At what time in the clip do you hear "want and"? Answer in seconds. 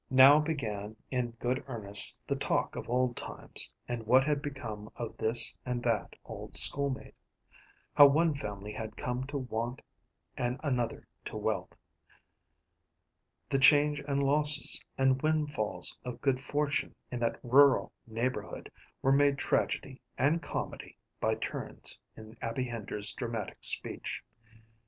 9.37-10.59